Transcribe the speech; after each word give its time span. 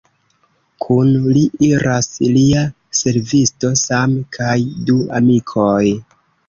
Kun 0.85 1.11
li 1.35 1.43
iras 1.67 2.09
lia 2.39 2.65
servisto 3.03 3.73
Sam 3.85 4.19
kaj 4.41 4.59
du 4.91 5.01
amikoj. 5.21 5.81